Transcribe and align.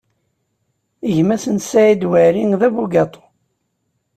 Gma-s 1.15 1.45
n 1.55 1.57
Saɛid 1.61 2.01
Waɛli, 2.09 2.43
d 2.59 2.61
abugaṭu. 2.67 3.21